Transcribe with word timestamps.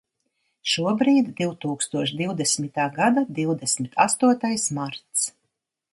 Šobrīd 0.71 1.27
divtūkstoš 1.41 2.15
divdesmitā 2.21 2.87
gada 2.97 3.25
divdesmit 3.41 4.03
astotais 4.07 4.67
marts. 4.79 5.29